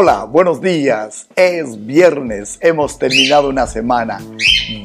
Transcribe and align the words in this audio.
Hola, 0.00 0.26
buenos 0.26 0.60
días. 0.60 1.26
Es 1.34 1.84
viernes, 1.84 2.58
hemos 2.60 3.00
terminado 3.00 3.48
una 3.48 3.66
semana. 3.66 4.20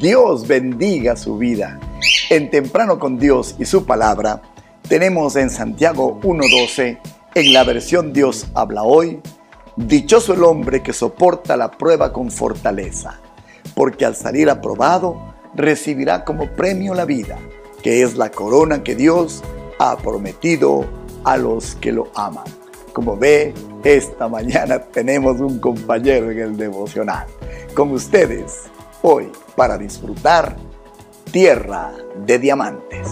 Dios 0.02 0.48
bendiga 0.48 1.16
su 1.16 1.38
vida. 1.38 1.80
En 2.32 2.50
Temprano 2.50 2.98
con 2.98 3.20
Dios 3.20 3.56
y 3.60 3.66
su 3.66 3.86
palabra, 3.86 4.42
tenemos 4.90 5.36
en 5.36 5.52
Santiago 5.52 6.20
1.12, 6.22 6.98
en 7.36 7.54
la 7.54 7.64
versión 7.64 8.12
Dios 8.12 8.48
habla 8.56 8.82
hoy, 8.82 9.22
Dichoso 9.76 10.34
el 10.34 10.44
hombre 10.44 10.82
que 10.82 10.94
soporta 10.94 11.58
la 11.58 11.70
prueba 11.70 12.12
con 12.12 12.32
fortaleza, 12.32 13.20
porque 13.76 14.06
al 14.06 14.16
salir 14.16 14.50
aprobado 14.50 15.36
recibirá 15.54 16.26
como 16.26 16.50
premio 16.56 16.96
la 16.96 17.06
vida, 17.06 17.38
que 17.84 18.02
es 18.02 18.16
la 18.16 18.32
corona 18.32 18.82
que 18.82 18.96
Dios 18.96 19.44
ha 19.78 19.96
prometido 19.96 20.88
a 21.24 21.38
los 21.38 21.76
que 21.76 21.92
lo 21.92 22.12
aman. 22.16 22.46
Como 22.94 23.16
ve, 23.16 23.54
esta 23.84 24.30
mañana 24.30 24.80
tenemos 24.80 25.42
un 25.42 25.60
compañero 25.60 26.32
en 26.32 26.40
el 26.40 26.58
devocional. 26.58 27.28
Con 27.74 27.92
ustedes, 27.92 28.64
hoy, 29.02 29.30
para 29.56 29.78
disfrutar 29.78 30.56
Tierra 31.32 31.92
de 32.26 32.40
Diamantes. 32.40 33.08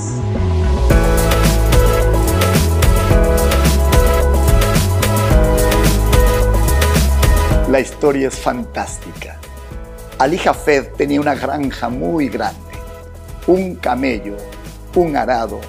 La 7.70 7.80
historia 7.80 8.30
es 8.30 8.36
fantástica. 8.36 9.40
Ali 10.20 10.38
Jafed 10.38 10.94
tenía 10.98 11.20
una 11.20 11.36
granja 11.36 11.90
muy 11.90 12.30
grande, 12.30 12.60
un 13.48 13.76
camello, 13.76 14.38
un 14.96 15.16
arado, 15.18 15.60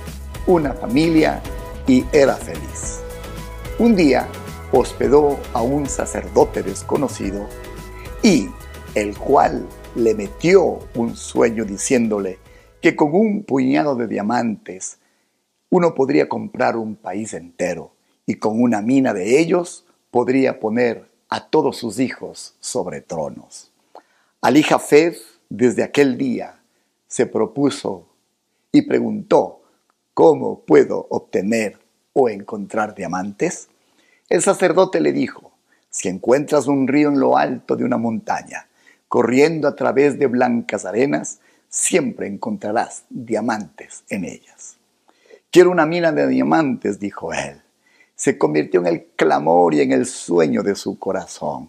una 0.46 0.74
familia 0.74 1.40
y 1.86 2.04
era 2.12 2.34
feliz. 2.34 3.00
Un 3.78 3.96
día 3.96 4.28
hospedó 4.72 5.38
a 5.52 5.62
un 5.62 5.86
sacerdote 5.86 6.62
desconocido 6.62 7.46
y 8.22 8.48
el 8.94 9.16
cual 9.18 9.68
le 9.94 10.14
metió 10.14 10.78
un 10.94 11.14
sueño 11.14 11.64
diciéndole 11.64 12.38
que 12.80 12.96
con 12.96 13.14
un 13.14 13.44
puñado 13.44 13.94
de 13.94 14.06
diamantes 14.06 14.98
uno 15.70 15.94
podría 15.94 16.28
comprar 16.28 16.76
un 16.76 16.96
país 16.96 17.34
entero 17.34 17.92
y 18.26 18.36
con 18.36 18.60
una 18.60 18.82
mina 18.82 19.12
de 19.12 19.40
ellos 19.40 19.84
podría 20.10 20.58
poner 20.58 21.10
a 21.28 21.48
todos 21.48 21.76
sus 21.76 21.98
hijos 21.98 22.56
sobre 22.60 23.00
tronos. 23.00 23.72
Ali 24.40 24.62
Jafed 24.62 25.16
desde 25.48 25.82
aquel 25.82 26.18
día 26.18 26.60
se 27.06 27.26
propuso 27.26 28.06
y 28.70 28.82
preguntó, 28.82 29.62
¿cómo 30.14 30.60
puedo 30.60 31.06
obtener 31.10 31.78
o 32.14 32.28
encontrar 32.28 32.94
diamantes? 32.94 33.68
El 34.32 34.40
sacerdote 34.40 35.02
le 35.02 35.12
dijo, 35.12 35.52
si 35.90 36.08
encuentras 36.08 36.66
un 36.66 36.88
río 36.88 37.10
en 37.10 37.20
lo 37.20 37.36
alto 37.36 37.76
de 37.76 37.84
una 37.84 37.98
montaña, 37.98 38.66
corriendo 39.06 39.68
a 39.68 39.76
través 39.76 40.18
de 40.18 40.26
blancas 40.26 40.86
arenas, 40.86 41.40
siempre 41.68 42.28
encontrarás 42.28 43.04
diamantes 43.10 44.04
en 44.08 44.24
ellas. 44.24 44.78
Quiero 45.50 45.70
una 45.70 45.84
mina 45.84 46.12
de 46.12 46.26
diamantes, 46.28 46.98
dijo 46.98 47.34
él. 47.34 47.60
Se 48.14 48.38
convirtió 48.38 48.80
en 48.80 48.86
el 48.86 49.04
clamor 49.16 49.74
y 49.74 49.82
en 49.82 49.92
el 49.92 50.06
sueño 50.06 50.62
de 50.62 50.76
su 50.76 50.98
corazón. 50.98 51.68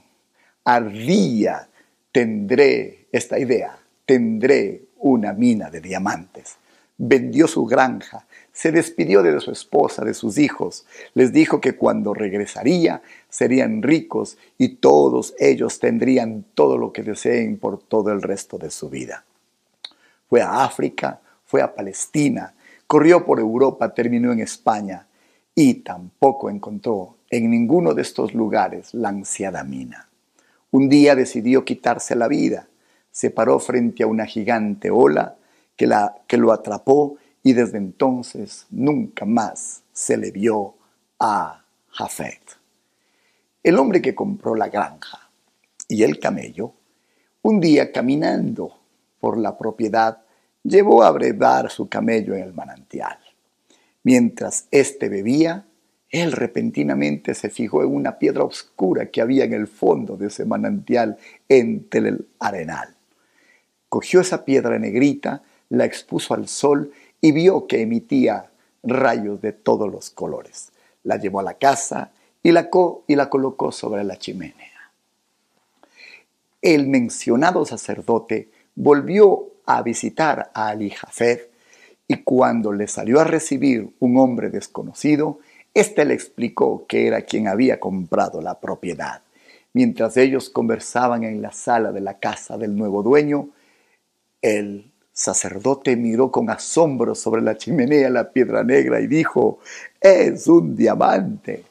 Ardía, 0.64 1.68
tendré 2.14 3.10
esta 3.12 3.40
idea, 3.40 3.78
tendré 4.06 4.86
una 5.00 5.34
mina 5.34 5.70
de 5.70 5.82
diamantes. 5.82 6.56
Vendió 6.98 7.48
su 7.48 7.66
granja, 7.66 8.26
se 8.52 8.72
despidió 8.72 9.24
de 9.24 9.40
su 9.40 9.52
esposa, 9.52 10.06
de 10.06 10.14
sus 10.14 10.38
hijos, 10.38 10.86
les 11.16 11.34
dijo 11.34 11.60
que 11.60 11.76
cuando 11.76 12.14
regresaría 12.14 13.02
serían 13.30 13.82
ricos 13.82 14.38
y 14.60 14.76
todos 14.76 15.34
ellos 15.40 15.80
tendrían 15.80 16.46
todo 16.54 16.78
lo 16.78 16.94
que 16.94 17.02
deseen 17.02 17.58
por 17.58 17.80
todo 17.82 18.12
el 18.12 18.22
resto 18.22 18.60
de 18.60 18.70
su 18.70 18.90
vida. 18.90 19.26
Fue 20.30 20.42
a 20.42 20.64
África, 20.64 21.20
fue 21.46 21.62
a 21.62 21.74
Palestina, 21.74 22.54
corrió 22.86 23.26
por 23.26 23.40
Europa, 23.40 23.94
terminó 23.94 24.32
en 24.32 24.40
España 24.40 25.08
y 25.56 25.76
tampoco 25.76 26.50
encontró 26.50 27.16
en 27.30 27.50
ninguno 27.50 27.94
de 27.94 28.04
estos 28.04 28.34
lugares 28.36 28.94
la 28.94 29.10
ansiada 29.10 29.64
mina. 29.64 30.08
Un 30.70 30.90
día 30.90 31.16
decidió 31.16 31.66
quitarse 31.66 32.16
la 32.16 32.28
vida, 32.28 32.68
se 33.12 33.30
paró 33.30 33.60
frente 33.60 34.04
a 34.04 34.08
una 34.08 34.26
gigante 34.26 34.90
ola 34.90 35.36
que, 35.76 35.88
la, 35.88 36.16
que 36.28 36.38
lo 36.38 36.52
atrapó 36.52 37.18
y 37.44 37.54
desde 37.54 37.78
entonces 37.78 38.68
nunca 38.70 39.26
más 39.26 39.84
se 39.92 40.18
le 40.18 40.32
vio 40.32 40.76
a 41.20 41.64
Jafet. 41.90 42.42
El 43.62 43.78
hombre 43.78 44.02
que 44.02 44.16
compró 44.16 44.56
la 44.56 44.70
granja 44.70 45.30
y 45.88 46.04
el 46.04 46.20
camello, 46.20 46.74
un 47.42 47.60
día 47.60 47.92
caminando 47.92 48.78
por 49.20 49.38
la 49.38 49.58
propiedad, 49.58 50.24
llevó 50.64 51.04
a 51.04 51.12
brevar 51.12 51.70
su 51.70 51.88
camello 51.88 52.34
en 52.36 52.44
el 52.44 52.54
manantial. 52.54 53.18
Mientras 54.04 54.68
éste 54.72 55.10
bebía, 55.10 55.66
él 56.10 56.32
repentinamente 56.32 57.34
se 57.34 57.50
fijó 57.50 57.84
en 57.84 57.94
una 57.94 58.20
piedra 58.20 58.44
oscura 58.44 59.08
que 59.10 59.22
había 59.22 59.46
en 59.46 59.54
el 59.54 59.68
fondo 59.68 60.16
de 60.16 60.28
ese 60.28 60.46
manantial 60.46 61.18
entre 61.50 62.10
el 62.10 62.28
arenal. 62.40 62.96
Cogió 63.90 64.22
esa 64.22 64.46
piedra 64.46 64.78
negrita, 64.78 65.44
la 65.74 65.86
expuso 65.86 66.36
al 66.36 66.48
sol 66.48 66.92
y 67.20 67.32
vio 67.32 67.66
que 67.66 67.82
emitía 67.82 68.52
rayos 68.84 69.42
de 69.42 69.54
todos 69.54 69.92
los 69.92 70.12
colores. 70.12 70.72
La 71.04 71.18
llevó 71.18 71.40
a 71.40 71.44
la 71.44 71.56
casa 71.56 72.12
y 72.44 72.52
la, 72.52 72.70
y 73.08 73.16
la 73.16 73.30
colocó 73.30 73.72
sobre 73.72 74.04
la 74.04 74.18
chimenea. 74.18 74.92
El 76.62 76.88
mencionado 76.88 77.66
sacerdote 77.66 78.52
volvió 78.76 79.48
a 79.66 79.82
visitar 79.82 80.52
a 80.54 80.68
Ali 80.68 80.92
Jafet 80.92 81.50
y 82.08 82.18
cuando 82.18 82.72
le 82.72 82.88
salió 82.88 83.20
a 83.20 83.24
recibir 83.24 83.96
un 84.00 84.18
hombre 84.20 84.52
desconocido, 84.52 85.40
éste 85.74 86.06
le 86.06 86.14
explicó 86.14 86.86
que 86.86 87.08
era 87.08 87.24
quien 87.24 87.48
había 87.48 87.80
comprado 87.80 88.42
la 88.42 88.60
propiedad. 88.60 89.24
Mientras 89.74 90.18
ellos 90.18 90.52
conversaban 90.52 91.24
en 91.24 91.42
la 91.42 91.52
sala 91.52 91.92
de 91.92 92.02
la 92.02 92.20
casa 92.20 92.60
del 92.60 92.76
nuevo 92.76 93.02
dueño, 93.02 93.50
el 94.44 94.93
sacerdote 95.14 95.96
miró 95.96 96.32
con 96.32 96.50
asombro 96.50 97.14
sobre 97.14 97.42
la 97.44 97.56
chimenea 97.56 98.10
la 98.10 98.32
piedra 98.32 98.64
negra 98.64 99.00
y 99.00 99.08
dijo, 99.08 99.60
es 100.02 100.48
un 100.48 100.76
diamante. 100.76 101.64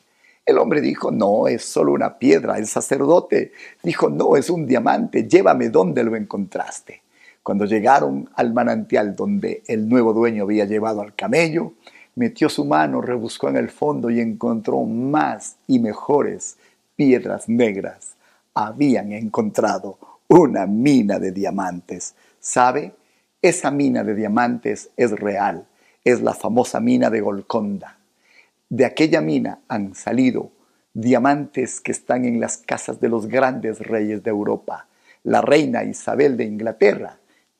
El 0.46 0.58
hombre 0.58 0.80
dijo, 0.80 1.10
no, 1.10 1.48
es 1.48 1.64
solo 1.64 1.92
una 1.92 2.18
piedra. 2.18 2.56
El 2.56 2.66
sacerdote 2.66 3.52
dijo, 3.82 4.08
no, 4.08 4.36
es 4.36 4.48
un 4.48 4.66
diamante, 4.66 5.28
llévame 5.28 5.68
donde 5.68 6.04
lo 6.04 6.16
encontraste. 6.16 7.02
Cuando 7.42 7.64
llegaron 7.64 8.28
al 8.36 8.52
manantial 8.52 9.16
donde 9.16 9.62
el 9.66 9.88
nuevo 9.88 10.12
dueño 10.12 10.44
había 10.44 10.64
llevado 10.64 11.00
al 11.02 11.14
camello, 11.14 11.72
metió 12.14 12.48
su 12.48 12.64
mano, 12.64 13.00
rebuscó 13.00 13.48
en 13.48 13.56
el 13.56 13.70
fondo 13.70 14.10
y 14.10 14.20
encontró 14.20 14.82
más 14.84 15.56
y 15.66 15.80
mejores 15.80 16.56
piedras 16.94 17.48
negras. 17.48 18.14
Habían 18.54 19.10
encontrado 19.12 19.98
una 20.28 20.66
mina 20.66 21.18
de 21.18 21.32
diamantes. 21.32 22.14
¿Sabe? 22.38 22.92
Esa 23.42 23.72
mina 23.72 24.04
de 24.04 24.14
diamantes 24.14 24.90
es 24.96 25.10
real, 25.10 25.66
es 26.04 26.22
la 26.22 26.32
famosa 26.32 26.78
mina 26.78 27.10
de 27.10 27.20
Golconda. 27.20 27.98
De 28.68 28.84
aquella 28.84 29.20
mina 29.20 29.58
han 29.66 29.96
salido 29.96 30.52
diamantes 30.94 31.80
que 31.80 31.90
están 31.90 32.24
en 32.24 32.38
las 32.38 32.58
casas 32.58 33.00
de 33.00 33.08
los 33.08 33.26
grandes 33.26 33.80
reyes 33.80 34.22
de 34.22 34.30
Europa. 34.30 34.86
La 35.24 35.42
reina 35.42 35.82
Isabel 35.82 36.36
de 36.36 36.44
Inglaterra 36.44 37.18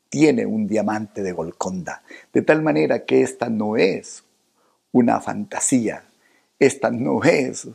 tiene 0.09 0.47
un 0.47 0.69
diamante 0.69 1.21
de 1.21 1.33
Golconda, 1.33 2.05
de 2.33 2.43
tal 2.43 2.63
manera 2.63 3.05
que 3.05 3.23
esta 3.23 3.49
no 3.49 3.77
es 3.77 4.23
una 4.93 5.21
fantasía, 5.21 6.05
esta 6.61 6.93
no 6.93 7.25
es 7.25 7.67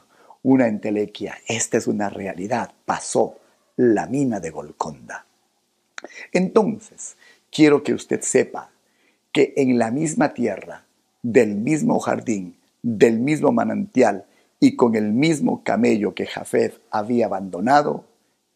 una 0.43 0.67
entelequia, 0.67 1.39
esta 1.45 1.77
es 1.77 1.87
una 1.87 2.07
realidad, 2.09 2.71
pasó 2.85 3.37
la 3.75 4.05
mina 4.05 4.39
de 4.39 4.51
Golconda. 4.51 5.25
Entonces, 6.31 7.17
quiero 7.57 7.81
que 7.81 7.95
usted 7.95 8.21
sepa 8.21 8.69
que 9.31 9.55
en 9.57 9.79
la 9.79 9.89
misma 9.89 10.35
tierra, 10.35 10.85
del 11.23 11.55
mismo 11.55 11.97
jardín, 11.97 12.55
del 12.83 13.19
mismo 13.19 13.51
manantial 13.51 14.25
y 14.59 14.75
con 14.75 14.93
el 14.93 15.11
mismo 15.11 15.63
camello 15.63 16.13
que 16.13 16.27
Jafet 16.27 16.79
había 16.91 17.25
abandonado, 17.25 18.05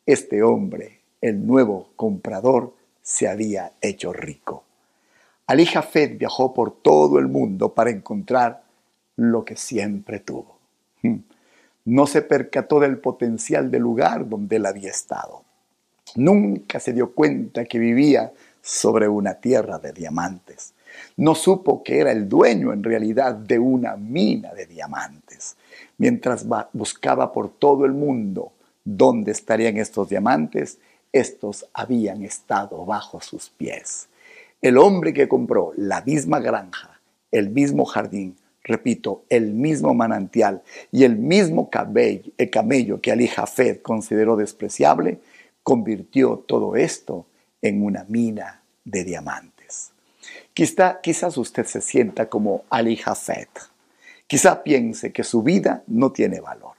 este 0.05 0.43
hombre, 0.43 0.99
el 1.19 1.47
nuevo 1.47 1.89
comprador, 1.95 2.75
se 3.01 3.27
había 3.27 3.71
hecho 3.81 4.13
rico. 4.13 4.65
Ali 5.47 5.65
Jafet 5.65 6.19
viajó 6.19 6.53
por 6.53 6.83
todo 6.83 7.17
el 7.17 7.27
mundo 7.27 7.73
para 7.73 7.89
encontrar 7.89 8.61
lo 9.15 9.43
que 9.43 9.55
siempre 9.55 10.19
tuvo. 10.19 10.59
Hmm. 11.01 11.21
No 11.85 12.05
se 12.05 12.21
percató 12.21 12.79
del 12.79 12.99
potencial 12.99 13.71
del 13.71 13.81
lugar 13.81 14.29
donde 14.29 14.57
él 14.57 14.65
había 14.67 14.91
estado. 14.91 15.43
Nunca 16.15 16.79
se 16.79 16.93
dio 16.93 17.15
cuenta 17.15 17.65
que 17.65 17.79
vivía 17.79 18.31
sobre 18.61 19.07
una 19.07 19.35
tierra 19.35 19.79
de 19.79 19.91
diamantes. 19.91 20.73
No 21.17 21.35
supo 21.35 21.83
que 21.83 21.99
era 21.99 22.11
el 22.11 22.27
dueño 22.27 22.73
en 22.73 22.83
realidad 22.83 23.33
de 23.35 23.59
una 23.59 23.95
mina 23.95 24.53
de 24.53 24.65
diamantes. 24.65 25.55
Mientras 25.97 26.45
buscaba 26.73 27.31
por 27.31 27.49
todo 27.49 27.85
el 27.85 27.93
mundo 27.93 28.51
¿Dónde 28.83 29.31
estarían 29.31 29.77
estos 29.77 30.09
diamantes? 30.09 30.79
Estos 31.13 31.67
habían 31.73 32.23
estado 32.23 32.83
bajo 32.85 33.21
sus 33.21 33.49
pies. 33.49 34.07
El 34.61 34.77
hombre 34.77 35.13
que 35.13 35.27
compró 35.27 35.71
la 35.75 36.01
misma 36.01 36.39
granja, 36.39 36.99
el 37.31 37.49
mismo 37.49 37.85
jardín, 37.85 38.37
repito, 38.63 39.23
el 39.29 39.53
mismo 39.53 39.93
manantial 39.93 40.63
y 40.91 41.03
el 41.03 41.15
mismo 41.15 41.69
camello, 41.69 42.31
el 42.37 42.49
camello 42.49 43.01
que 43.01 43.11
Ali 43.11 43.27
Jafet 43.27 43.81
consideró 43.83 44.35
despreciable, 44.35 45.19
convirtió 45.61 46.43
todo 46.47 46.75
esto 46.75 47.25
en 47.61 47.83
una 47.83 48.05
mina 48.05 48.61
de 48.83 49.03
diamantes. 49.03 49.91
quizás 50.53 51.37
usted 51.37 51.65
se 51.65 51.81
sienta 51.81 52.29
como 52.29 52.63
Ali 52.69 52.97
Jafet. 52.97 53.49
Quizá 54.27 54.63
piense 54.63 55.11
que 55.11 55.23
su 55.23 55.43
vida 55.43 55.83
no 55.87 56.11
tiene 56.11 56.39
valor, 56.39 56.75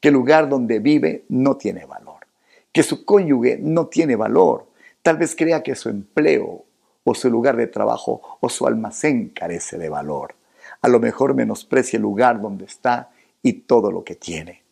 que 0.00 0.08
el 0.08 0.14
lugar 0.14 0.48
donde 0.48 0.80
vive 0.80 1.24
no 1.28 1.56
tiene 1.56 1.84
valor, 1.84 2.26
que 2.72 2.82
su 2.82 3.04
cónyuge 3.04 3.58
no 3.60 3.86
tiene 3.86 4.16
valor. 4.16 4.66
Tal 5.02 5.16
vez 5.16 5.36
crea 5.36 5.62
que 5.62 5.76
su 5.76 5.88
empleo 5.88 6.64
o 7.04 7.14
su 7.14 7.30
lugar 7.30 7.56
de 7.56 7.68
trabajo 7.68 8.38
o 8.40 8.48
su 8.48 8.66
almacén 8.66 9.28
carece 9.28 9.78
de 9.78 9.88
valor. 9.88 10.34
A 10.82 10.88
lo 10.88 10.98
mejor 10.98 11.34
menosprecia 11.34 11.96
el 11.96 12.02
lugar 12.02 12.40
donde 12.40 12.64
está 12.64 13.10
y 13.42 13.52
todo 13.52 13.90
lo 13.90 14.04
que 14.04 14.16
tiene. 14.16 14.62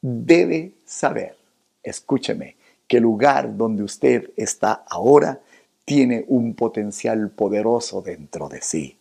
Debe 0.00 0.74
saber, 0.84 1.36
escúcheme, 1.82 2.56
que 2.86 2.98
el 2.98 3.02
lugar 3.02 3.56
donde 3.56 3.82
usted 3.82 4.30
está 4.36 4.84
ahora 4.88 5.40
tiene 5.84 6.24
un 6.28 6.54
potencial 6.54 7.30
poderoso 7.30 8.02
dentro 8.02 8.48
de 8.48 8.60
sí. 8.60 8.98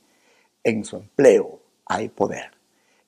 En 0.64 0.84
su 0.86 0.98
empleo 0.98 1.60
hay 1.86 2.10
poder. 2.10 2.52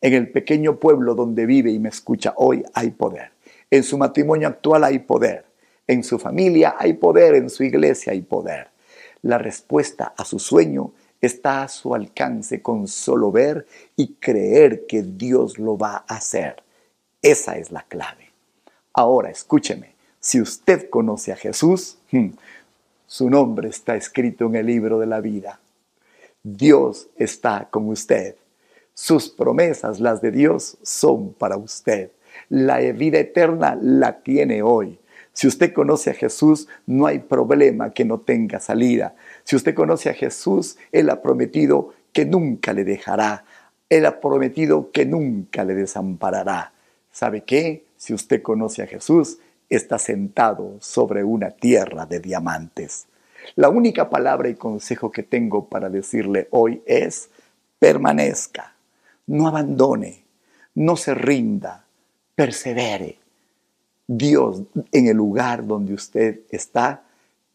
En 0.01 0.13
el 0.13 0.31
pequeño 0.31 0.79
pueblo 0.79 1.15
donde 1.15 1.45
vive 1.45 1.71
y 1.71 1.79
me 1.79 1.89
escucha 1.89 2.33
hoy 2.37 2.63
hay 2.73 2.91
poder. 2.91 3.31
En 3.71 3.83
su 3.83 3.97
matrimonio 3.97 4.47
actual 4.47 4.83
hay 4.83 4.99
poder. 4.99 5.45
En 5.87 6.03
su 6.03 6.19
familia 6.19 6.75
hay 6.77 6.93
poder. 6.93 7.35
En 7.35 7.49
su 7.49 7.63
iglesia 7.63 8.13
hay 8.13 8.21
poder. 8.21 8.69
La 9.21 9.37
respuesta 9.37 10.13
a 10.17 10.23
su 10.23 10.39
sueño 10.39 10.93
está 11.21 11.63
a 11.63 11.67
su 11.67 11.95
alcance 11.95 12.61
con 12.61 12.87
solo 12.87 13.31
ver 13.31 13.65
y 13.95 14.13
creer 14.15 14.85
que 14.85 15.01
Dios 15.01 15.57
lo 15.57 15.77
va 15.77 16.05
a 16.07 16.15
hacer. 16.15 16.63
Esa 17.21 17.57
es 17.57 17.71
la 17.71 17.83
clave. 17.83 18.31
Ahora 18.93 19.31
escúcheme, 19.31 19.94
si 20.25 20.41
usted 20.41 20.89
conoce 20.89 21.31
a 21.31 21.35
Jesús, 21.35 21.99
hmm, 22.09 22.29
su 23.05 23.29
nombre 23.29 23.69
está 23.69 23.95
escrito 23.95 24.47
en 24.47 24.55
el 24.55 24.65
libro 24.65 24.97
de 24.97 25.05
la 25.05 25.21
vida. 25.21 25.59
Dios 26.41 27.09
está 27.15 27.67
con 27.69 27.87
usted. 27.89 28.33
Sus 28.95 29.29
promesas, 29.29 29.99
las 29.99 30.23
de 30.23 30.31
Dios, 30.31 30.79
son 30.81 31.33
para 31.33 31.57
usted. 31.57 32.09
La 32.49 32.79
vida 32.79 33.19
eterna 33.19 33.77
la 33.79 34.23
tiene 34.23 34.63
hoy. 34.63 34.97
Si 35.31 35.45
usted 35.45 35.71
conoce 35.73 36.09
a 36.09 36.15
Jesús, 36.15 36.67
no 36.87 37.05
hay 37.05 37.19
problema 37.19 37.91
que 37.91 38.03
no 38.03 38.19
tenga 38.19 38.59
salida. 38.59 39.13
Si 39.43 39.55
usted 39.55 39.75
conoce 39.75 40.09
a 40.09 40.15
Jesús, 40.15 40.79
Él 40.91 41.11
ha 41.11 41.21
prometido 41.21 41.93
que 42.11 42.25
nunca 42.25 42.73
le 42.73 42.83
dejará. 42.83 43.45
Él 43.91 44.07
ha 44.07 44.19
prometido 44.19 44.89
que 44.91 45.05
nunca 45.05 45.63
le 45.63 45.75
desamparará. 45.75 46.73
¿Sabe 47.11 47.43
qué? 47.43 47.85
Si 47.95 48.11
usted 48.11 48.41
conoce 48.41 48.81
a 48.81 48.87
Jesús, 48.87 49.37
está 49.69 49.99
sentado 49.99 50.77
sobre 50.79 51.23
una 51.23 51.51
tierra 51.51 52.05
de 52.05 52.19
diamantes. 52.19 53.07
La 53.55 53.69
única 53.69 54.09
palabra 54.09 54.49
y 54.49 54.55
consejo 54.55 55.11
que 55.11 55.23
tengo 55.23 55.69
para 55.69 55.89
decirle 55.89 56.47
hoy 56.51 56.81
es, 56.85 57.29
permanezca, 57.79 58.75
no 59.27 59.47
abandone, 59.47 60.23
no 60.73 60.95
se 60.95 61.13
rinda, 61.13 61.85
persevere 62.35 63.19
Dios 64.07 64.63
en 64.91 65.07
el 65.07 65.17
lugar 65.17 65.65
donde 65.65 65.93
usted 65.93 66.41
está 66.49 67.03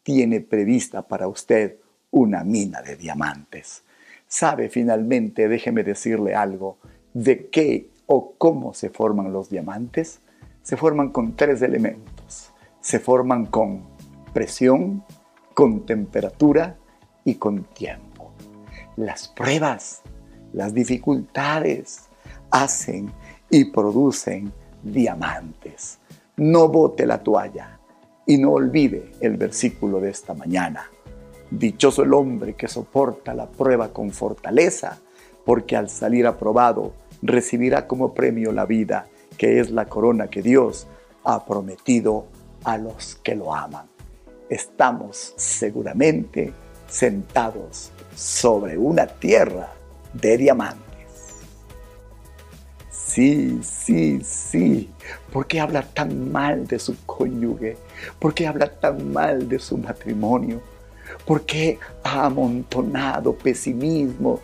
tiene 0.03 0.41
prevista 0.41 1.03
para 1.03 1.27
usted 1.27 1.77
una 2.09 2.43
mina 2.43 2.81
de 2.81 2.95
diamantes. 2.95 3.83
¿Sabe 4.27 4.69
finalmente, 4.69 5.47
déjeme 5.47 5.83
decirle 5.83 6.35
algo, 6.35 6.77
de 7.13 7.47
qué 7.47 7.89
o 8.07 8.33
cómo 8.37 8.73
se 8.73 8.89
forman 8.89 9.31
los 9.31 9.49
diamantes? 9.49 10.19
Se 10.63 10.77
forman 10.77 11.09
con 11.09 11.35
tres 11.35 11.61
elementos. 11.61 12.51
Se 12.79 12.99
forman 12.99 13.45
con 13.47 13.83
presión, 14.33 15.03
con 15.53 15.85
temperatura 15.85 16.77
y 17.23 17.35
con 17.35 17.63
tiempo. 17.63 18.31
Las 18.95 19.27
pruebas, 19.27 20.01
las 20.53 20.73
dificultades 20.73 22.05
hacen 22.49 23.11
y 23.49 23.65
producen 23.65 24.51
diamantes. 24.83 25.99
No 26.37 26.69
bote 26.69 27.05
la 27.05 27.21
toalla 27.21 27.79
y 28.25 28.37
no 28.37 28.51
olvide 28.51 29.11
el 29.19 29.37
versículo 29.37 29.99
de 29.99 30.09
esta 30.09 30.33
mañana. 30.33 30.89
Dichoso 31.49 32.03
el 32.03 32.13
hombre 32.13 32.53
que 32.53 32.67
soporta 32.67 33.33
la 33.33 33.49
prueba 33.49 33.91
con 33.91 34.11
fortaleza, 34.11 34.99
porque 35.45 35.75
al 35.75 35.89
salir 35.89 36.25
aprobado 36.25 36.93
recibirá 37.21 37.87
como 37.87 38.13
premio 38.13 38.51
la 38.51 38.65
vida, 38.65 39.07
que 39.37 39.59
es 39.59 39.71
la 39.71 39.85
corona 39.85 40.27
que 40.27 40.41
Dios 40.41 40.87
ha 41.23 41.45
prometido 41.45 42.25
a 42.63 42.77
los 42.77 43.15
que 43.23 43.35
lo 43.35 43.53
aman. 43.53 43.87
Estamos 44.49 45.33
seguramente 45.37 46.53
sentados 46.87 47.91
sobre 48.15 48.77
una 48.77 49.07
tierra 49.07 49.71
de 50.13 50.37
diamantes. 50.37 50.81
Sí, 52.89 53.59
sí, 53.61 54.21
sí. 54.23 54.89
¿Por 55.31 55.47
qué 55.47 55.59
habla 55.59 55.81
tan 55.81 56.31
mal 56.31 56.67
de 56.67 56.79
su 56.79 56.95
cónyuge? 57.05 57.77
¿Por 58.19 58.33
qué 58.33 58.47
habla 58.47 58.71
tan 58.71 59.11
mal 59.11 59.49
de 59.49 59.59
su 59.59 59.77
matrimonio? 59.77 60.61
¿Por 61.25 61.45
qué 61.45 61.79
ha 62.03 62.25
amontonado 62.25 63.35
pesimismo 63.35 64.39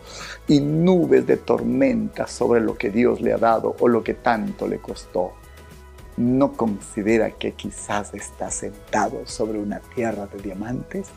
y 0.46 0.60
nubes 0.60 1.26
de 1.26 1.36
tormenta 1.36 2.26
sobre 2.26 2.60
lo 2.60 2.76
que 2.76 2.90
Dios 2.90 3.20
le 3.20 3.32
ha 3.32 3.38
dado 3.38 3.76
o 3.80 3.88
lo 3.88 4.02
que 4.02 4.14
tanto 4.14 4.68
le 4.68 4.78
costó? 4.78 5.32
¿No 6.16 6.52
considera 6.52 7.30
que 7.30 7.52
quizás 7.52 8.12
está 8.14 8.50
sentado 8.50 9.26
sobre 9.26 9.58
una 9.58 9.80
tierra 9.94 10.26
de 10.26 10.40
diamantes? 10.40 11.08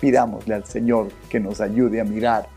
Pidámosle 0.00 0.54
al 0.54 0.64
Señor 0.64 1.08
que 1.28 1.40
nos 1.40 1.60
ayude 1.60 2.00
a 2.00 2.04
mirar 2.04 2.48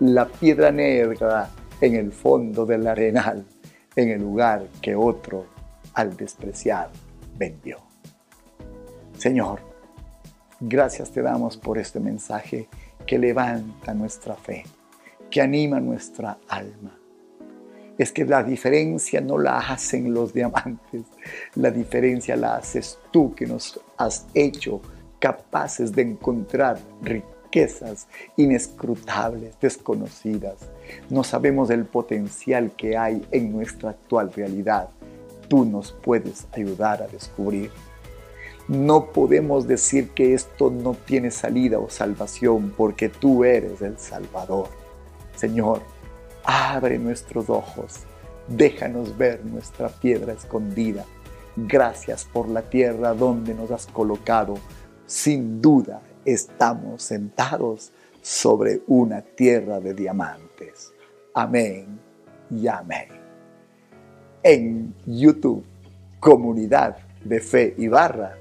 la 0.00 0.26
piedra 0.26 0.72
negra 0.72 1.50
en 1.80 1.94
el 1.94 2.12
fondo 2.12 2.66
del 2.66 2.86
arenal, 2.86 3.44
en 3.94 4.10
el 4.10 4.20
lugar 4.20 4.66
que 4.80 4.96
otro, 4.96 5.46
al 5.94 6.16
despreciar, 6.16 6.90
vendió. 7.36 7.78
Señor, 9.16 9.69
gracias 10.60 11.10
te 11.10 11.22
damos 11.22 11.56
por 11.56 11.78
este 11.78 11.98
mensaje 12.00 12.68
que 13.06 13.18
levanta 13.18 13.94
nuestra 13.94 14.34
fe, 14.36 14.64
que 15.30 15.40
anima 15.40 15.80
nuestra 15.80 16.38
alma. 16.48 16.96
Es 17.98 18.12
que 18.12 18.24
la 18.24 18.42
diferencia 18.42 19.20
no 19.20 19.36
la 19.36 19.58
hacen 19.58 20.14
los 20.14 20.32
diamantes, 20.32 21.02
la 21.54 21.70
diferencia 21.70 22.36
la 22.36 22.56
haces 22.56 22.98
tú 23.10 23.34
que 23.34 23.46
nos 23.46 23.80
has 23.96 24.26
hecho 24.34 24.80
capaces 25.18 25.92
de 25.92 26.02
encontrar 26.02 26.78
riqueza 27.02 27.40
riquezas 27.50 28.06
inescrutables, 28.36 29.58
desconocidas. 29.60 30.56
No 31.08 31.24
sabemos 31.24 31.70
el 31.70 31.84
potencial 31.84 32.70
que 32.76 32.96
hay 32.96 33.26
en 33.32 33.52
nuestra 33.52 33.90
actual 33.90 34.32
realidad. 34.32 34.88
Tú 35.48 35.64
nos 35.64 35.90
puedes 35.92 36.46
ayudar 36.52 37.02
a 37.02 37.08
descubrir. 37.08 37.70
No 38.70 39.06
podemos 39.06 39.66
decir 39.66 40.10
que 40.10 40.32
esto 40.32 40.70
no 40.70 40.94
tiene 40.94 41.32
salida 41.32 41.80
o 41.80 41.90
salvación 41.90 42.72
porque 42.76 43.08
tú 43.08 43.42
eres 43.42 43.82
el 43.82 43.98
Salvador. 43.98 44.68
Señor, 45.34 45.80
abre 46.44 46.96
nuestros 46.96 47.50
ojos, 47.50 48.04
déjanos 48.46 49.18
ver 49.18 49.44
nuestra 49.44 49.88
piedra 49.88 50.34
escondida. 50.34 51.04
Gracias 51.56 52.24
por 52.24 52.48
la 52.48 52.62
tierra 52.62 53.12
donde 53.12 53.54
nos 53.54 53.72
has 53.72 53.86
colocado. 53.86 54.54
Sin 55.04 55.60
duda 55.60 56.00
estamos 56.24 57.02
sentados 57.02 57.90
sobre 58.22 58.82
una 58.86 59.20
tierra 59.20 59.80
de 59.80 59.94
diamantes. 59.94 60.92
Amén 61.34 61.98
y 62.48 62.68
amén. 62.68 63.08
En 64.44 64.94
YouTube, 65.06 65.64
Comunidad 66.20 66.98
de 67.24 67.40
Fe 67.40 67.74
y 67.76 67.88
Barra 67.88 68.36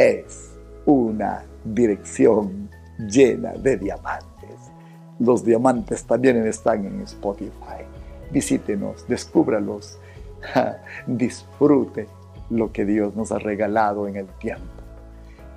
es 0.00 0.52
una 0.86 1.44
dirección 1.62 2.70
llena 2.98 3.52
de 3.52 3.76
diamantes. 3.76 4.56
Los 5.18 5.44
diamantes 5.44 6.04
también 6.04 6.46
están 6.46 6.86
en 6.86 7.02
Spotify. 7.02 7.84
Visítenos, 8.30 9.06
descúbralos, 9.06 9.98
disfrute 11.06 12.06
lo 12.48 12.72
que 12.72 12.86
Dios 12.86 13.14
nos 13.14 13.30
ha 13.30 13.38
regalado 13.38 14.08
en 14.08 14.16
el 14.16 14.26
tiempo. 14.38 14.64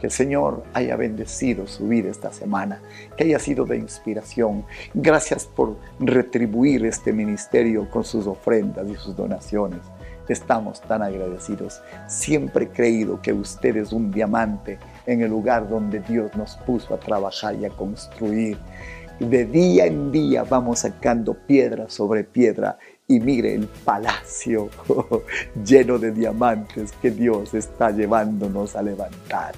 Que 0.02 0.08
el 0.08 0.12
Señor 0.12 0.66
haya 0.74 0.98
bendecido 0.98 1.66
su 1.66 1.88
vida 1.88 2.12
esta 2.12 2.34
semana, 2.34 2.82
que 3.16 3.24
haya 3.24 3.40
sido 3.40 3.64
de 3.64 3.78
inspiración. 3.78 4.66
Gracias 4.94 5.46
por 5.46 5.78
retribuir 6.02 6.86
este 6.86 7.14
ministerio 7.14 7.90
con 7.90 8.04
sus 8.04 8.28
ofrendas 8.28 8.90
y 8.90 8.96
sus 8.96 9.16
donaciones. 9.16 9.80
Estamos 10.28 10.82
tan 10.82 11.02
agradecidos. 11.02 11.82
Siempre 12.08 12.66
he 12.66 12.70
creído 12.70 13.22
que 13.22 13.34
usted 13.34 13.76
es 13.76 13.92
un 13.92 14.12
diamante 14.12 14.80
en 15.06 15.22
el 15.22 15.30
lugar 15.30 15.68
donde 15.68 16.00
Dios 16.00 16.34
nos 16.36 16.56
puso 16.58 16.94
a 16.94 17.00
trabajar 17.00 17.56
y 17.56 17.66
a 17.66 17.70
construir. 17.70 18.58
De 19.20 19.46
día 19.46 19.86
en 19.86 20.12
día 20.12 20.44
vamos 20.44 20.80
sacando 20.80 21.34
piedra 21.34 21.90
sobre 21.90 22.24
piedra 22.24 22.78
y 23.08 23.20
mire 23.20 23.54
el 23.54 23.68
palacio 23.68 24.70
lleno 25.66 26.00
de 26.00 26.12
diamantes 26.12 26.94
que 26.94 27.12
Dios 27.12 27.54
está 27.54 27.92
llevándonos 27.92 28.76
a 28.76 28.82
levantar. 28.82 29.56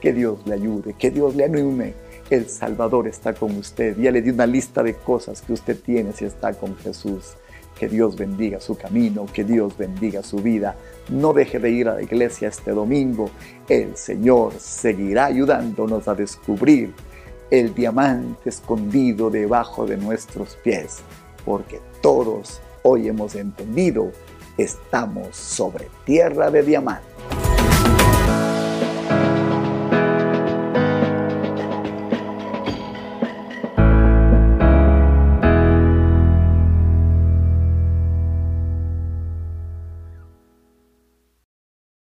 Que 0.00 0.12
Dios 0.12 0.38
le 0.46 0.54
ayude, 0.54 0.94
que 0.94 1.10
Dios 1.10 1.34
le 1.34 1.44
anime. 1.44 1.94
El 2.30 2.48
Salvador 2.48 3.08
está 3.08 3.34
con 3.34 3.56
usted. 3.56 3.96
Ya 3.98 4.10
le 4.10 4.22
di 4.22 4.30
una 4.30 4.46
lista 4.46 4.82
de 4.82 4.94
cosas 4.94 5.42
que 5.42 5.52
usted 5.52 5.78
tiene 5.80 6.12
si 6.12 6.24
está 6.24 6.52
con 6.54 6.76
Jesús. 6.76 7.36
Que 7.78 7.88
Dios 7.88 8.16
bendiga 8.16 8.60
su 8.60 8.76
camino, 8.76 9.26
que 9.32 9.44
Dios 9.44 9.76
bendiga 9.76 10.22
su 10.22 10.38
vida. 10.38 10.76
No 11.10 11.32
deje 11.32 11.58
de 11.58 11.70
ir 11.70 11.88
a 11.88 11.94
la 11.94 12.02
iglesia 12.02 12.48
este 12.48 12.70
domingo. 12.70 13.30
El 13.68 13.96
Señor 13.96 14.54
seguirá 14.58 15.26
ayudándonos 15.26 16.08
a 16.08 16.14
descubrir 16.14 16.94
el 17.50 17.74
diamante 17.74 18.48
escondido 18.48 19.30
debajo 19.30 19.86
de 19.86 19.96
nuestros 19.96 20.56
pies, 20.56 20.98
porque 21.44 21.80
todos 22.00 22.60
hoy 22.82 23.08
hemos 23.08 23.34
entendido, 23.34 24.10
estamos 24.56 25.36
sobre 25.36 25.88
tierra 26.04 26.50
de 26.50 26.62
diamante. 26.62 27.15